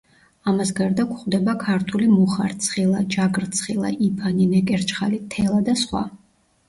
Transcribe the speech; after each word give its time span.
ამას 0.51 0.69
გარდა 0.79 1.03
გვხვდება 1.09 1.53
ქართული 1.63 2.07
მუხა, 2.15 2.47
რცხილა, 2.53 3.03
ჯაგრცხილა, 3.17 3.93
იფანი, 4.09 4.49
ნეკერჩხალი, 4.55 5.21
თელა 5.37 5.61
და 5.69 5.77
სხვა. 5.85 6.03